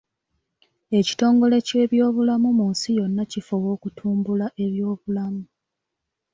[0.99, 5.43] Ekitongole ky’ebyobulamu mu nsi yonna kifuba okutumbula ebyobulamu.